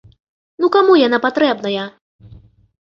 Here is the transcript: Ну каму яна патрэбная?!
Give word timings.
Ну 0.65 0.69
каму 0.77 0.97
яна 1.01 1.21
патрэбная?! 1.27 1.87